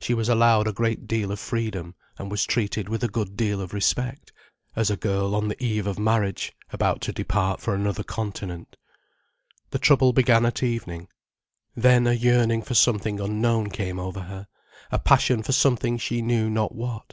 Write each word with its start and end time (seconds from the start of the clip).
She 0.00 0.14
was 0.14 0.30
allowed 0.30 0.66
a 0.66 0.72
great 0.72 1.06
deal 1.06 1.30
of 1.30 1.38
freedom 1.38 1.94
and 2.16 2.30
was 2.30 2.46
treated 2.46 2.88
with 2.88 3.04
a 3.04 3.06
good 3.08 3.36
deal 3.36 3.60
of 3.60 3.74
respect, 3.74 4.32
as 4.74 4.88
a 4.88 4.96
girl 4.96 5.34
on 5.34 5.48
the 5.48 5.62
eve 5.62 5.86
of 5.86 5.98
marriage, 5.98 6.54
about 6.70 7.02
to 7.02 7.12
depart 7.12 7.60
for 7.60 7.74
another 7.74 8.02
continent. 8.02 8.78
The 9.68 9.78
trouble 9.78 10.14
began 10.14 10.46
at 10.46 10.62
evening. 10.62 11.08
Then 11.76 12.06
a 12.06 12.14
yearning 12.14 12.62
for 12.62 12.72
something 12.72 13.20
unknown 13.20 13.68
came 13.68 13.98
over 13.98 14.20
her, 14.20 14.46
a 14.90 14.98
passion 14.98 15.42
for 15.42 15.52
something 15.52 15.98
she 15.98 16.22
knew 16.22 16.48
not 16.48 16.74
what. 16.74 17.12